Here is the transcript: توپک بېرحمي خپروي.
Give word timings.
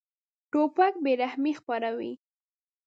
توپک 0.51 0.93
بېرحمي 1.03 1.53
خپروي. 1.59 2.13